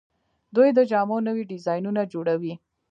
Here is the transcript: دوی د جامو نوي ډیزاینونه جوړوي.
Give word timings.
دوی 0.55 0.69
د 0.77 0.79
جامو 0.91 1.17
نوي 1.27 1.43
ډیزاینونه 1.51 2.01
جوړوي. 2.13 2.53